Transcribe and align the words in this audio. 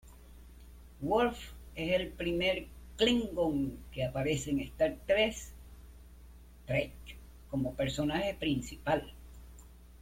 Worf 1.03 1.43
es 1.75 1.91
el 2.01 2.07
primer 2.07 2.65
klingon 2.97 3.77
que 3.91 4.03
aparece 4.03 4.49
en 4.49 4.61
Star 4.61 4.97
Trek 5.05 5.35
como 7.51 7.75
personaje 7.75 8.33
principal. 8.33 9.13